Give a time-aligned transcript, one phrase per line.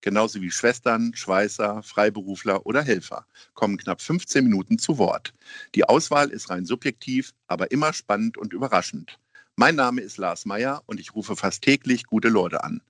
[0.00, 5.32] genauso wie Schwestern, Schweißer, Freiberufler oder Helfer, kommen knapp 15 Minuten zu Wort.
[5.74, 9.18] Die Auswahl ist rein subjektiv, aber immer spannend und überraschend.
[9.56, 12.80] Mein Name ist Lars Meyer und ich rufe fast täglich gute Leute an.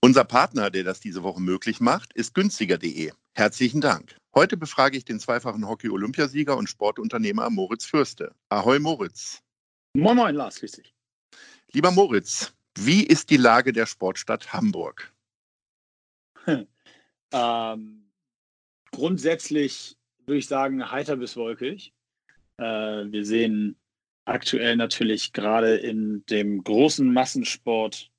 [0.00, 3.12] Unser Partner, der das diese Woche möglich macht, ist günstiger.de.
[3.32, 4.16] Herzlichen Dank.
[4.34, 8.34] Heute befrage ich den zweifachen Hockey-Olympiasieger und Sportunternehmer Moritz Fürste.
[8.50, 9.40] Ahoi Moritz.
[9.94, 10.94] Moin Moin Lars, grüß dich.
[11.72, 15.12] Lieber Moritz, wie ist die Lage der Sportstadt Hamburg?
[17.32, 18.10] ähm,
[18.90, 21.92] grundsätzlich würde ich sagen, heiter bis wolkig.
[22.58, 23.76] Äh, wir sehen
[24.24, 28.10] aktuell natürlich gerade in dem großen Massensport,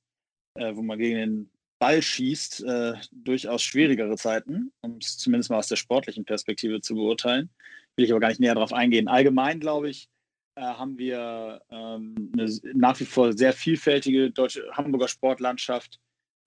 [0.56, 5.58] äh, wo man gegen den Ball schießt, äh, durchaus schwierigere Zeiten, um es zumindest mal
[5.58, 7.50] aus der sportlichen Perspektive zu beurteilen.
[7.96, 9.08] Will ich aber gar nicht näher darauf eingehen.
[9.08, 10.10] Allgemein, glaube ich,
[10.56, 16.00] äh, haben wir ähm, eine nach wie vor sehr vielfältige deutsche Hamburger Sportlandschaft,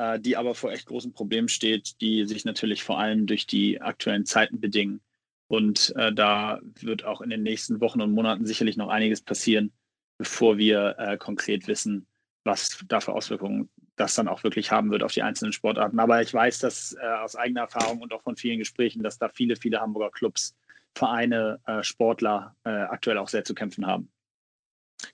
[0.03, 3.81] äh, die aber vor echt großen Problemen steht, die sich natürlich vor allem durch die
[3.81, 5.01] aktuellen Zeiten bedingen.
[5.49, 9.73] Und äh, da wird auch in den nächsten Wochen und Monaten sicherlich noch einiges passieren,
[10.19, 12.07] bevor wir äh, konkret wissen,
[12.45, 16.01] was da für Auswirkungen das dann auch wirklich haben wird auf die einzelnen Sportarten.
[16.01, 19.29] Aber ich weiß dass äh, aus eigener Erfahrung und auch von vielen Gesprächen, dass da
[19.29, 20.57] viele, viele Hamburger Clubs,
[20.95, 24.11] Vereine, äh, Sportler äh, aktuell auch sehr zu kämpfen haben.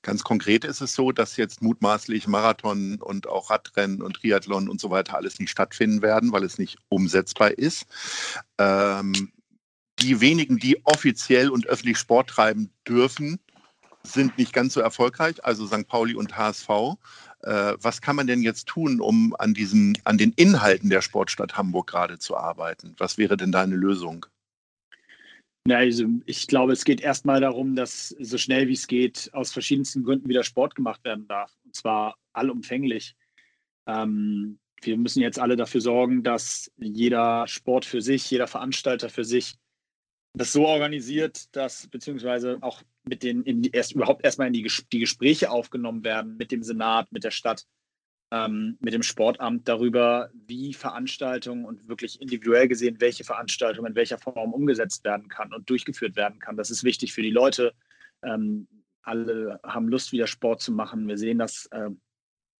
[0.03, 4.81] Ganz konkret ist es so, dass jetzt mutmaßlich Marathon und auch Radrennen und Triathlon und
[4.81, 7.87] so weiter alles nicht stattfinden werden, weil es nicht umsetzbar ist.
[8.59, 9.33] Ähm,
[10.01, 13.41] die wenigen, die offiziell und öffentlich Sport treiben dürfen,
[14.05, 15.87] sind nicht ganz so erfolgreich, also St.
[15.89, 16.69] Pauli und HSV.
[17.43, 21.57] Äh, was kann man denn jetzt tun, um an, diesem, an den Inhalten der Sportstadt
[21.57, 22.95] Hamburg gerade zu arbeiten?
[22.99, 24.27] Was wäre denn da eine Lösung?
[25.69, 29.53] Ja, also ich glaube, es geht erstmal darum, dass so schnell wie es geht aus
[29.53, 31.53] verschiedensten Gründen wieder Sport gemacht werden darf.
[31.63, 33.15] Und zwar allumfänglich.
[33.87, 39.25] Ähm, wir müssen jetzt alle dafür sorgen, dass jeder Sport für sich, jeder Veranstalter für
[39.25, 39.57] sich
[40.33, 45.01] das so organisiert, dass beziehungsweise auch mit den in erst überhaupt erstmal in die, die
[45.01, 47.67] Gespräche aufgenommen werden mit dem Senat, mit der Stadt,
[48.31, 54.19] ähm, mit dem Sportamt darüber, wie Veranstaltungen und wirklich individuell gesehen, welche Veranstaltungen in welcher
[54.19, 56.57] Form umgesetzt werden kann und durchgeführt werden kann.
[56.57, 57.73] Das ist wichtig für die Leute.
[58.23, 58.69] Ähm,
[59.03, 61.09] alle haben Lust, wieder Sport zu machen.
[61.09, 61.91] Wir sehen das äh,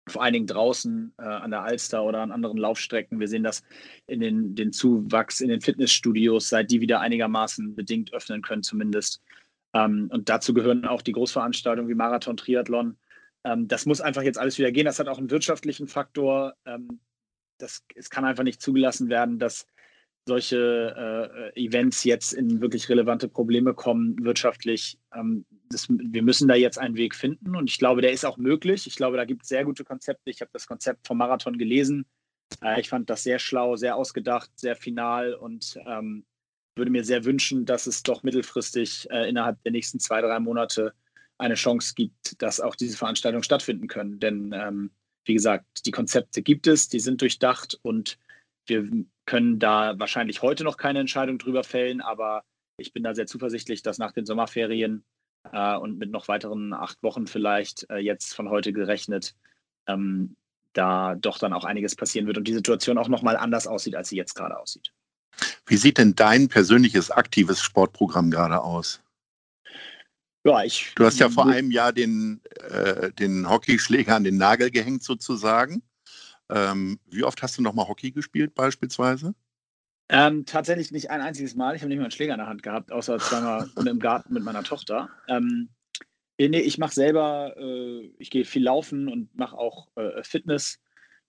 [0.07, 3.19] vor allen Dingen draußen äh, an der Alster oder an anderen Laufstrecken.
[3.19, 3.63] Wir sehen das
[4.07, 9.21] in den, den Zuwachs in den Fitnessstudios, seit die wieder einigermaßen bedingt öffnen können zumindest.
[9.73, 12.97] Ähm, und dazu gehören auch die Großveranstaltungen wie Marathon, Triathlon.
[13.43, 14.85] Ähm, das muss einfach jetzt alles wieder gehen.
[14.85, 16.53] Das hat auch einen wirtschaftlichen Faktor.
[16.65, 16.99] Ähm,
[17.57, 19.65] das, es kann einfach nicht zugelassen werden, dass
[20.27, 24.99] solche äh, Events jetzt in wirklich relevante Probleme kommen wirtschaftlich.
[25.13, 28.37] Ähm, das, wir müssen da jetzt einen Weg finden und ich glaube, der ist auch
[28.37, 28.85] möglich.
[28.87, 30.29] Ich glaube, da gibt es sehr gute Konzepte.
[30.29, 32.05] Ich habe das Konzept vom Marathon gelesen.
[32.63, 36.25] Äh, ich fand das sehr schlau, sehr ausgedacht, sehr final und ähm,
[36.75, 40.93] würde mir sehr wünschen, dass es doch mittelfristig äh, innerhalb der nächsten zwei, drei Monate
[41.39, 44.19] eine Chance gibt, dass auch diese Veranstaltungen stattfinden können.
[44.19, 44.91] Denn ähm,
[45.25, 48.19] wie gesagt, die Konzepte gibt es, die sind durchdacht und
[48.67, 48.87] wir
[49.25, 52.43] können da wahrscheinlich heute noch keine Entscheidung drüber fällen, aber
[52.77, 55.03] ich bin da sehr zuversichtlich, dass nach den Sommerferien
[55.51, 59.35] äh, und mit noch weiteren acht Wochen vielleicht äh, jetzt von heute gerechnet,
[59.87, 60.35] ähm,
[60.73, 64.09] da doch dann auch einiges passieren wird und die Situation auch nochmal anders aussieht, als
[64.09, 64.91] sie jetzt gerade aussieht.
[65.65, 69.01] Wie sieht denn dein persönliches aktives Sportprogramm gerade aus?
[70.49, 70.93] Ja, ich.
[70.95, 75.83] Du hast ja vor einem Jahr den, äh, den Hockeyschläger an den Nagel gehängt, sozusagen.
[76.49, 79.35] Ähm, wie oft hast du nochmal Hockey gespielt, beispielsweise?
[80.09, 81.75] Ähm, tatsächlich nicht ein einziges Mal.
[81.75, 84.43] Ich habe nicht mal einen Schläger in der Hand gehabt, außer zweimal im Garten mit
[84.43, 85.09] meiner Tochter.
[85.27, 85.69] Ähm,
[86.39, 90.79] nee, ich mache selber, äh, ich gehe viel laufen und mache auch äh, Fitness,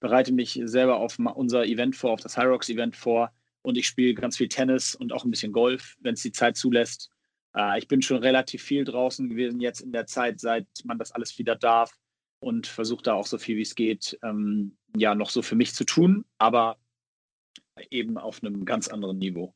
[0.01, 3.31] bereite mich selber auf unser Event vor, auf das High Rocks Event vor
[3.61, 6.57] und ich spiele ganz viel Tennis und auch ein bisschen Golf, wenn es die Zeit
[6.57, 7.11] zulässt.
[7.57, 11.13] Äh, ich bin schon relativ viel draußen gewesen jetzt in der Zeit, seit man das
[11.13, 11.93] alles wieder darf
[12.41, 15.75] und versuche da auch so viel wie es geht, ähm, ja, noch so für mich
[15.75, 16.79] zu tun, aber
[17.91, 19.55] eben auf einem ganz anderen Niveau.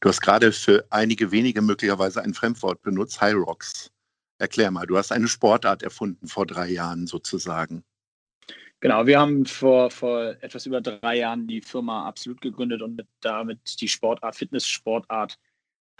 [0.00, 3.90] Du hast gerade für einige wenige möglicherweise ein Fremdwort benutzt, High Rocks.
[4.38, 7.84] Erklär mal, du hast eine Sportart erfunden vor drei Jahren sozusagen.
[8.80, 13.06] Genau, wir haben vor, vor etwas über drei Jahren die Firma Absolut gegründet und mit,
[13.20, 15.38] damit die Sportart, Fitness-Sportart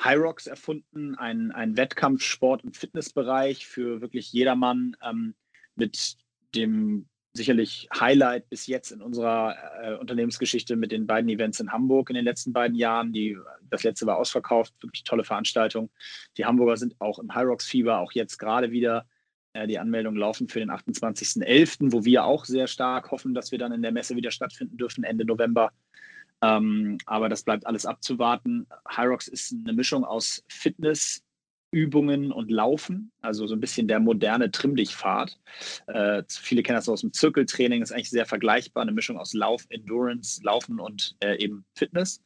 [0.02, 5.34] Hyrox erfunden, ein, ein Wettkampfsport- und Fitnessbereich für wirklich jedermann ähm,
[5.76, 6.16] mit
[6.54, 12.10] dem sicherlich Highlight bis jetzt in unserer äh, Unternehmensgeschichte mit den beiden Events in Hamburg
[12.10, 13.12] in den letzten beiden Jahren.
[13.12, 13.36] Die,
[13.68, 15.90] das letzte war ausverkauft, wirklich tolle Veranstaltung.
[16.36, 19.06] Die Hamburger sind auch im Hyrox-Fieber, auch jetzt gerade wieder.
[19.52, 23.58] Äh, die Anmeldungen laufen für den 28.11., wo wir auch sehr stark hoffen, dass wir
[23.58, 25.72] dann in der Messe wieder stattfinden dürfen, Ende November.
[26.42, 28.66] Ähm, aber das bleibt alles abzuwarten.
[28.88, 31.22] Hyrox ist eine Mischung aus Fitness,
[31.72, 35.38] Übungen und Laufen, also so ein bisschen der moderne Trimm-Dich-Pfad.
[35.86, 39.66] Äh, viele kennen das aus dem Zirkeltraining, ist eigentlich sehr vergleichbar, eine Mischung aus Lauf,
[39.68, 42.24] Endurance, Laufen und äh, eben Fitness.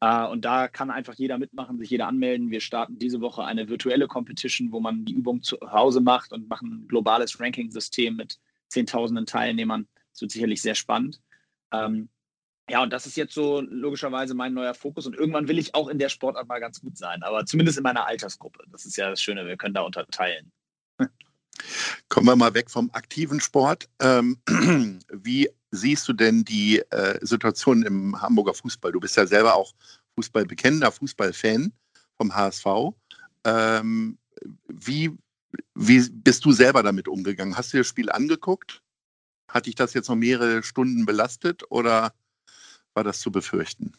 [0.00, 2.50] Äh, und da kann einfach jeder mitmachen, sich jeder anmelden.
[2.50, 6.48] Wir starten diese Woche eine virtuelle Competition, wo man die Übung zu Hause macht und
[6.48, 9.88] machen ein globales Ranking-System mit Zehntausenden Teilnehmern.
[10.12, 11.22] Das wird sicherlich sehr spannend.
[11.72, 12.10] Ähm,
[12.68, 15.06] ja, und das ist jetzt so logischerweise mein neuer Fokus.
[15.06, 17.82] Und irgendwann will ich auch in der Sportart mal ganz gut sein, aber zumindest in
[17.82, 18.64] meiner Altersgruppe.
[18.70, 20.50] Das ist ja das Schöne, wir können da unterteilen.
[22.08, 23.88] Kommen wir mal weg vom aktiven Sport.
[24.00, 24.38] Ähm,
[25.12, 28.92] wie siehst du denn die äh, Situation im Hamburger Fußball?
[28.92, 29.74] Du bist ja selber auch
[30.16, 31.72] Fußballbekennender, Fußballfan
[32.16, 32.66] vom HSV.
[33.44, 34.18] Ähm,
[34.68, 35.12] wie,
[35.74, 37.56] wie bist du selber damit umgegangen?
[37.58, 38.80] Hast du das Spiel angeguckt?
[39.50, 42.14] Hat dich das jetzt noch mehrere Stunden belastet oder
[42.94, 43.92] war das zu befürchten?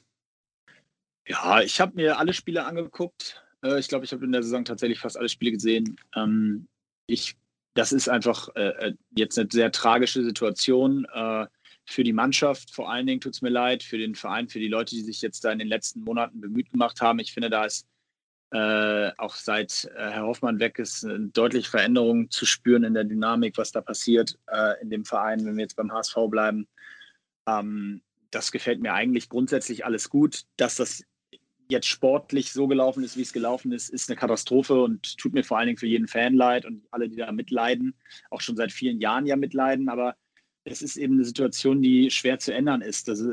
[1.28, 3.44] Ja, ich habe mir alle Spiele angeguckt.
[3.64, 5.98] Äh, ich glaube, ich habe in der Saison tatsächlich fast alle Spiele gesehen.
[6.16, 6.68] Ähm,
[7.08, 7.36] ich,
[7.74, 11.08] das ist einfach äh, äh, jetzt eine sehr tragische Situation
[11.88, 12.74] für die Mannschaft.
[12.74, 15.22] Vor allen Dingen tut es mir leid, für den Verein, für die Leute, die sich
[15.22, 17.20] jetzt da in den letzten Monaten bemüht gemacht haben.
[17.20, 17.88] Ich finde, da ist
[18.52, 23.72] auch seit Herr Hoffmann weg ist, eine deutliche Veränderung zu spüren in der Dynamik, was
[23.72, 24.40] da passiert
[24.82, 26.68] in dem Verein, wenn wir jetzt beim HSV bleiben.
[27.48, 28.02] Ähm,
[28.36, 30.44] das gefällt mir eigentlich grundsätzlich alles gut.
[30.58, 31.04] Dass das
[31.70, 35.44] jetzt sportlich so gelaufen ist, wie es gelaufen ist, ist eine Katastrophe und tut mir
[35.44, 37.96] vor allen Dingen für jeden Fan leid und alle, die da mitleiden,
[38.30, 39.90] auch schon seit vielen Jahren ja mitleiden.
[39.90, 40.16] Aber
[40.66, 43.08] es ist eben eine Situation, die schwer zu ändern ist.
[43.08, 43.24] Das,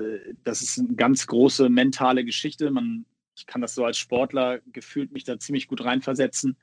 [0.44, 2.70] das ist eine ganz große mentale Geschichte.
[2.70, 3.04] Man,
[3.36, 6.56] ich kann das so als Sportler gefühlt mich da ziemlich gut reinversetzen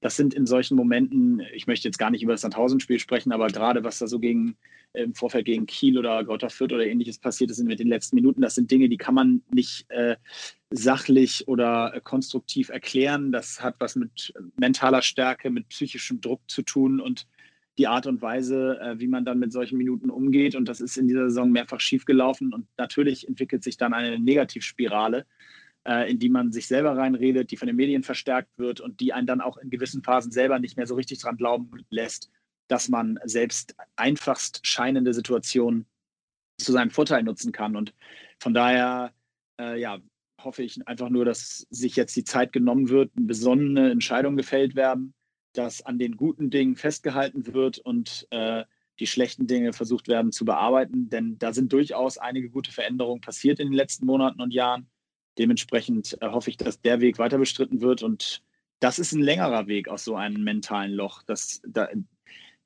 [0.00, 3.48] das sind in solchen Momenten, ich möchte jetzt gar nicht über das Sandhausen-Spiel sprechen, aber
[3.48, 4.56] gerade was da so gegen,
[4.94, 8.40] im Vorfeld gegen Kiel oder Greuther Fürth oder ähnliches passiert ist mit den letzten Minuten,
[8.40, 10.16] das sind Dinge, die kann man nicht äh,
[10.70, 13.30] sachlich oder äh, konstruktiv erklären.
[13.30, 17.26] Das hat was mit mentaler Stärke, mit psychischem Druck zu tun und
[17.78, 20.54] die Art und Weise, äh, wie man dann mit solchen Minuten umgeht.
[20.54, 22.52] Und das ist in dieser Saison mehrfach schiefgelaufen.
[22.52, 25.24] Und natürlich entwickelt sich dann eine Negativspirale äh,
[25.84, 29.26] in die man sich selber reinredet, die von den Medien verstärkt wird und die einen
[29.26, 32.30] dann auch in gewissen Phasen selber nicht mehr so richtig dran glauben lässt,
[32.68, 35.86] dass man selbst einfachst scheinende Situationen
[36.58, 37.76] zu seinem Vorteil nutzen kann.
[37.76, 37.94] Und
[38.38, 39.12] von daher,
[39.58, 39.98] äh, ja,
[40.44, 45.14] hoffe ich einfach nur, dass sich jetzt die Zeit genommen wird, besonnene Entscheidungen gefällt werden,
[45.52, 48.64] dass an den guten Dingen festgehalten wird und äh,
[49.00, 51.08] die schlechten Dinge versucht werden zu bearbeiten.
[51.08, 54.88] Denn da sind durchaus einige gute Veränderungen passiert in den letzten Monaten und Jahren.
[55.40, 58.02] Dementsprechend äh, hoffe ich, dass der Weg weiter bestritten wird.
[58.02, 58.42] Und
[58.78, 61.22] das ist ein längerer Weg aus so einem mentalen Loch.
[61.22, 61.88] Das, da,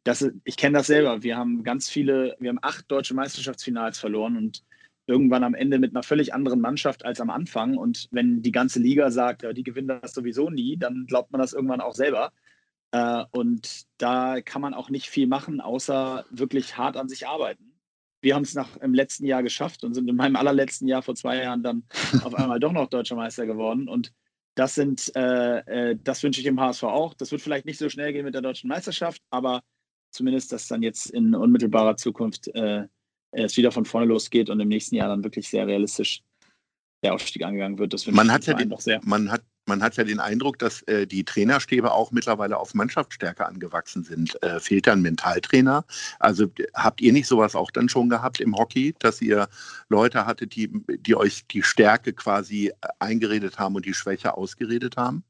[0.02, 1.22] das, ich kenne das selber.
[1.22, 4.64] Wir haben ganz viele, wir haben acht deutsche Meisterschaftsfinals verloren und
[5.06, 7.76] irgendwann am Ende mit einer völlig anderen Mannschaft als am Anfang.
[7.76, 11.40] Und wenn die ganze Liga sagt, ja, die gewinnen das sowieso nie, dann glaubt man
[11.40, 12.32] das irgendwann auch selber.
[12.90, 17.73] Äh, und da kann man auch nicht viel machen, außer wirklich hart an sich arbeiten
[18.24, 21.14] wir haben es nach im letzten Jahr geschafft und sind in meinem allerletzten Jahr vor
[21.14, 21.84] zwei Jahren dann
[22.24, 23.88] auf einmal doch noch deutscher Meister geworden.
[23.88, 24.12] Und
[24.56, 25.58] das sind, äh,
[25.90, 27.14] äh, das wünsche ich dem HSV auch.
[27.14, 29.62] Das wird vielleicht nicht so schnell gehen mit der deutschen Meisterschaft, aber
[30.10, 32.86] zumindest, dass dann jetzt in unmittelbarer Zukunft äh,
[33.32, 36.22] es wieder von vorne losgeht und im nächsten Jahr dann wirklich sehr realistisch
[37.02, 37.92] der Aufstieg angegangen wird.
[37.92, 39.00] Das man hat ja den, sehr.
[39.04, 43.46] Man hat, man hat ja den Eindruck, dass äh, die Trainerstäbe auch mittlerweile auf Mannschaftsstärke
[43.46, 44.40] angewachsen sind.
[44.42, 45.84] Äh, fehlt da ein Mentaltrainer?
[46.18, 49.48] Also habt ihr nicht sowas auch dann schon gehabt im Hockey, dass ihr
[49.88, 55.24] Leute hattet, die, die euch die Stärke quasi eingeredet haben und die Schwäche ausgeredet haben?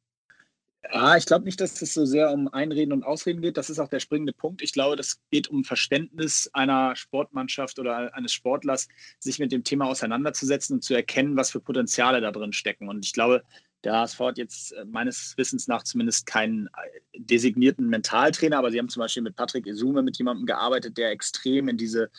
[0.93, 3.57] Ja, ich glaube nicht, dass es so sehr um Einreden und Ausreden geht.
[3.57, 4.61] Das ist auch der springende Punkt.
[4.61, 8.89] Ich glaube, das geht um Verständnis einer Sportmannschaft oder eines Sportlers,
[9.19, 12.89] sich mit dem Thema auseinanderzusetzen und zu erkennen, was für Potenziale da drin stecken.
[12.89, 13.43] Und ich glaube,
[13.85, 18.79] der HSV hat jetzt äh, meines Wissens nach zumindest keinen äh, designierten Mentaltrainer, aber sie
[18.79, 22.11] haben zum Beispiel mit Patrick Isume mit jemandem gearbeitet, der extrem in diese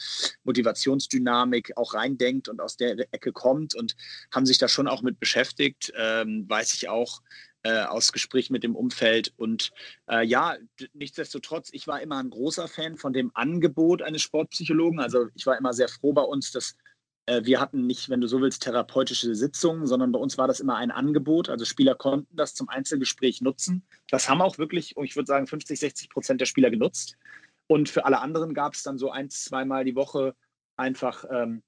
[0.43, 3.95] Motivationsdynamik auch reindenkt und aus der Ecke kommt und
[4.31, 5.91] haben sich da schon auch mit beschäftigt.
[5.98, 7.22] Ähm, weiß ich auch,
[7.65, 9.34] äh, aus Gespräch mit dem Umfeld.
[9.38, 9.72] Und
[10.07, 10.55] äh, ja,
[10.93, 15.00] nichtsdestotrotz, ich war immer ein großer Fan von dem Angebot eines Sportpsychologen.
[15.00, 16.75] Also ich war immer sehr froh bei uns, dass
[17.27, 20.75] wir hatten nicht, wenn du so willst, therapeutische Sitzungen, sondern bei uns war das immer
[20.75, 21.50] ein Angebot.
[21.50, 23.84] Also Spieler konnten das zum Einzelgespräch nutzen.
[24.10, 27.17] Das haben auch wirklich, ich würde sagen, 50, 60 Prozent der Spieler genutzt.
[27.67, 30.36] Und für alle anderen gab es dann so ein, zweimal die Woche
[30.77, 31.63] einfach ähm,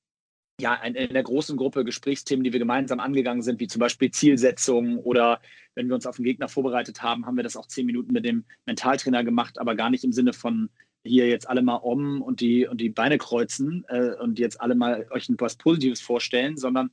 [0.59, 4.97] ja, in der großen Gruppe Gesprächsthemen, die wir gemeinsam angegangen sind, wie zum Beispiel Zielsetzungen
[4.97, 5.39] oder
[5.75, 8.25] wenn wir uns auf den Gegner vorbereitet haben, haben wir das auch zehn Minuten mit
[8.25, 10.69] dem Mentaltrainer gemacht, aber gar nicht im Sinne von
[11.03, 14.75] hier jetzt alle mal um und die, und die Beine kreuzen äh, und jetzt alle
[14.75, 16.91] mal euch etwas Positives vorstellen, sondern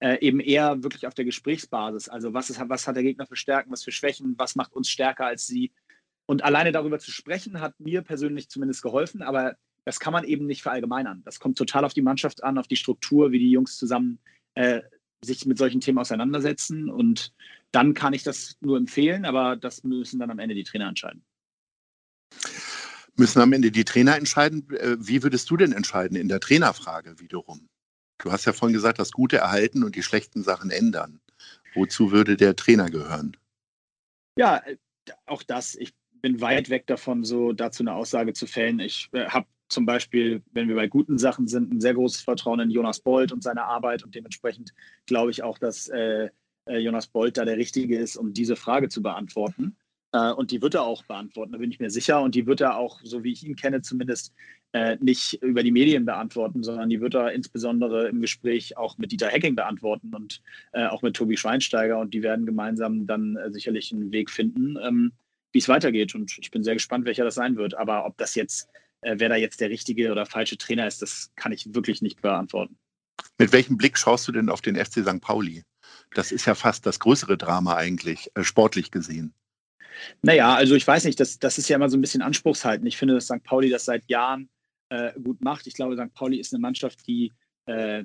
[0.00, 2.08] äh, eben eher wirklich auf der Gesprächsbasis.
[2.08, 4.88] Also was, ist, was hat der Gegner für Stärken, was für Schwächen, was macht uns
[4.88, 5.72] stärker als sie?
[6.26, 10.46] Und alleine darüber zu sprechen, hat mir persönlich zumindest geholfen, aber das kann man eben
[10.46, 11.22] nicht verallgemeinern.
[11.24, 14.18] Das kommt total auf die Mannschaft an, auf die Struktur, wie die Jungs zusammen
[14.54, 14.80] äh,
[15.22, 16.88] sich mit solchen Themen auseinandersetzen.
[16.90, 17.34] Und
[17.70, 21.24] dann kann ich das nur empfehlen, aber das müssen dann am Ende die Trainer entscheiden.
[23.16, 24.68] Müssen am Ende die Trainer entscheiden?
[24.70, 27.68] Äh, wie würdest du denn entscheiden in der Trainerfrage wiederum?
[28.18, 31.20] Du hast ja vorhin gesagt, das Gute erhalten und die schlechten Sachen ändern.
[31.74, 33.36] Wozu würde der Trainer gehören?
[34.36, 34.76] Ja, äh,
[35.26, 35.74] auch das.
[35.74, 38.80] Ich bin weit weg davon, so dazu eine Aussage zu fällen.
[38.80, 42.60] Ich äh, habe zum Beispiel, wenn wir bei guten Sachen sind, ein sehr großes Vertrauen
[42.60, 44.72] in Jonas Bold und seine Arbeit und dementsprechend
[45.06, 46.30] glaube ich auch, dass äh,
[46.66, 49.76] Jonas Bold da der Richtige ist, um diese Frage zu beantworten.
[50.14, 52.22] Äh, und die wird er auch beantworten, da bin ich mir sicher.
[52.22, 54.32] Und die wird er auch, so wie ich ihn kenne, zumindest
[54.72, 59.10] äh, nicht über die Medien beantworten, sondern die wird er insbesondere im Gespräch auch mit
[59.12, 60.40] Dieter Hecking beantworten und
[60.72, 61.98] äh, auch mit Tobi Schweinsteiger.
[61.98, 65.12] Und die werden gemeinsam dann äh, sicherlich einen Weg finden, ähm,
[65.52, 66.14] wie es weitergeht.
[66.14, 67.74] Und ich bin sehr gespannt, welcher das sein wird.
[67.74, 68.68] Aber ob das jetzt,
[69.00, 72.22] äh, wer da jetzt der richtige oder falsche Trainer ist, das kann ich wirklich nicht
[72.22, 72.78] beantworten.
[73.38, 75.20] Mit welchem Blick schaust du denn auf den FC St.
[75.20, 75.64] Pauli?
[76.14, 79.34] Das ist ja fast das größere Drama eigentlich, äh, sportlich gesehen.
[80.22, 82.86] Naja, also ich weiß nicht, das, das ist ja immer so ein bisschen Anspruchshalten.
[82.86, 83.42] Ich finde, dass St.
[83.42, 84.48] Pauli das seit Jahren
[84.88, 85.66] äh, gut macht.
[85.66, 86.14] Ich glaube, St.
[86.14, 87.32] Pauli ist eine Mannschaft, die
[87.66, 88.04] äh,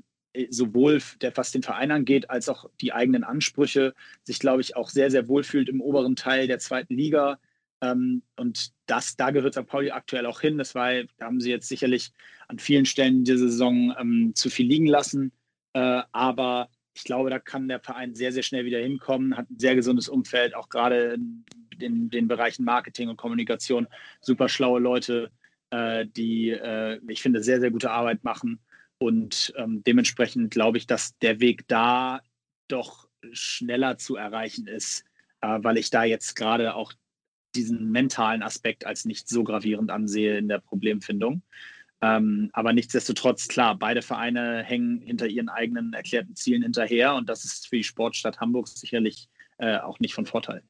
[0.50, 3.94] sowohl der, was den Verein angeht, als auch die eigenen Ansprüche
[4.24, 7.40] sich, glaube ich, auch sehr, sehr wohl fühlt im oberen Teil der zweiten Liga.
[7.82, 9.66] Ähm, und das, da gehört St.
[9.66, 10.58] Pauli aktuell auch hin.
[10.58, 12.12] Das war, da haben sie jetzt sicherlich
[12.48, 15.32] an vielen Stellen diese Saison ähm, zu viel liegen lassen.
[15.74, 16.70] Äh, aber
[17.00, 20.10] ich glaube, da kann der Verein sehr, sehr schnell wieder hinkommen, hat ein sehr gesundes
[20.10, 21.18] Umfeld, auch gerade
[21.80, 23.88] in den Bereichen Marketing und Kommunikation
[24.20, 25.32] super schlaue Leute,
[25.70, 28.60] äh, die, äh, ich finde, sehr, sehr gute Arbeit machen.
[28.98, 32.20] Und ähm, dementsprechend glaube ich, dass der Weg da
[32.68, 35.06] doch schneller zu erreichen ist,
[35.40, 36.92] äh, weil ich da jetzt gerade auch
[37.56, 41.44] diesen mentalen Aspekt als nicht so gravierend ansehe in der Problemfindung.
[42.02, 47.44] Ähm, aber nichtsdestotrotz, klar, beide Vereine hängen hinter ihren eigenen erklärten Zielen hinterher und das
[47.44, 49.28] ist für die Sportstadt Hamburg sicherlich
[49.58, 50.64] äh, auch nicht von Vorteil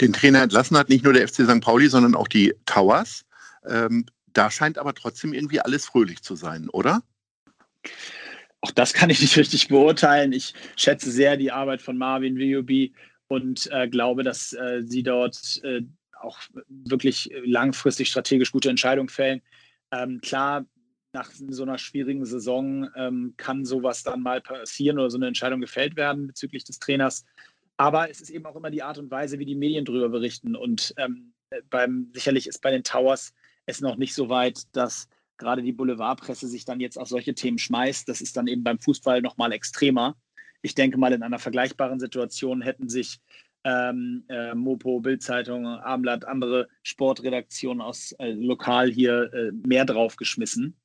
[0.00, 1.60] den Trainer entlassen hat, nicht nur der FC St.
[1.60, 3.24] Pauli, sondern auch die Towers.
[3.66, 7.02] Ähm, da scheint aber trotzdem irgendwie alles fröhlich zu sein, oder?
[8.60, 10.32] Auch das kann ich nicht richtig beurteilen.
[10.32, 12.94] Ich schätze sehr die Arbeit von Marvin Willoughby
[13.28, 15.82] und äh, glaube, dass äh, sie dort äh,
[16.20, 19.42] auch wirklich langfristig strategisch gute Entscheidungen fällen.
[19.94, 20.66] Ähm, klar,
[21.12, 25.60] nach so einer schwierigen Saison ähm, kann sowas dann mal passieren oder so eine Entscheidung
[25.60, 27.24] gefällt werden bezüglich des Trainers.
[27.76, 30.56] Aber es ist eben auch immer die Art und Weise, wie die Medien darüber berichten.
[30.56, 31.32] Und ähm,
[31.70, 33.32] beim, sicherlich ist bei den Towers
[33.66, 37.58] es noch nicht so weit, dass gerade die Boulevardpresse sich dann jetzt auf solche Themen
[37.58, 38.08] schmeißt.
[38.08, 40.16] Das ist dann eben beim Fußball nochmal extremer.
[40.62, 43.20] Ich denke mal, in einer vergleichbaren Situation hätten sich
[43.64, 50.76] ähm, äh, Mopo, Bildzeitung, Abendblatt, andere Sportredaktionen aus äh, lokal hier äh, mehr draufgeschmissen.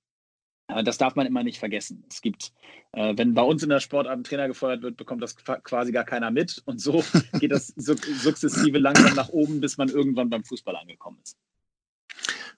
[0.86, 2.06] Das darf man immer nicht vergessen.
[2.12, 2.54] Es gibt,
[2.92, 6.04] äh, wenn bei uns in der Sportart ein Trainer gefeuert wird, bekommt das quasi gar
[6.04, 6.62] keiner mit.
[6.66, 7.04] Und so
[7.40, 11.38] geht das sukzessive langsam nach oben, bis man irgendwann beim Fußball angekommen ist.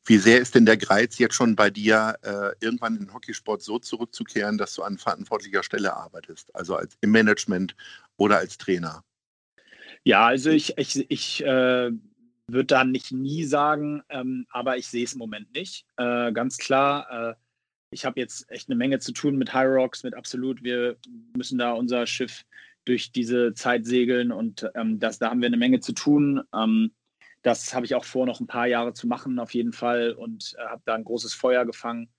[0.03, 3.61] Wie sehr ist denn der Greiz jetzt schon bei dir, äh, irgendwann in den Hockeysport
[3.61, 7.75] so zurückzukehren, dass du an verantwortlicher Stelle arbeitest, also als im Management
[8.17, 9.05] oder als Trainer?
[10.03, 11.91] Ja, also ich, ich, ich äh,
[12.47, 15.85] würde da nicht nie sagen, ähm, aber ich sehe es im Moment nicht.
[15.97, 17.35] Äh, ganz klar äh,
[17.91, 20.63] ich habe jetzt echt eine Menge zu tun mit High Rocks, mit Absolut.
[20.63, 20.97] Wir
[21.35, 22.45] müssen da unser Schiff
[22.85, 26.41] durch diese Zeit segeln und ähm, das, da haben wir eine Menge zu tun.
[26.55, 26.93] Ähm,
[27.43, 30.55] das habe ich auch vor, noch ein paar Jahre zu machen, auf jeden Fall, und
[30.57, 32.09] äh, habe da ein großes Feuer gefangen,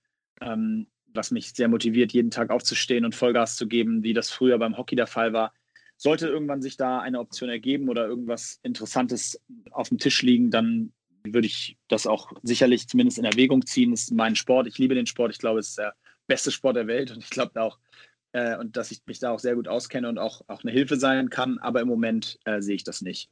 [0.41, 4.57] ähm, was mich sehr motiviert, jeden Tag aufzustehen und Vollgas zu geben, wie das früher
[4.59, 5.53] beim Hockey der Fall war.
[6.03, 9.39] Sollte irgendwann sich da eine Option ergeben oder irgendwas Interessantes
[9.71, 10.91] auf dem Tisch liegen, dann
[11.23, 13.91] würde ich das auch sicherlich zumindest in Erwägung ziehen.
[13.91, 14.67] Das ist mein Sport.
[14.67, 15.31] Ich liebe den Sport.
[15.31, 15.95] Ich glaube, es ist der
[16.27, 17.79] beste Sport der Welt und ich glaube auch,
[18.33, 20.97] äh, und dass ich mich da auch sehr gut auskenne und auch, auch eine Hilfe
[20.97, 21.57] sein kann.
[21.59, 23.29] Aber im Moment äh, sehe ich das nicht.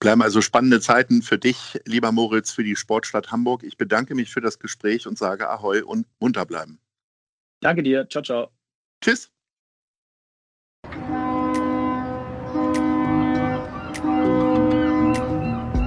[0.00, 3.62] Bleiben also spannende Zeiten für dich, lieber Moritz, für die Sportstadt Hamburg.
[3.62, 6.78] Ich bedanke mich für das Gespräch und sage Ahoi und munter bleiben.
[7.60, 8.08] Danke dir.
[8.08, 8.50] Ciao, ciao.
[9.02, 9.30] Tschüss.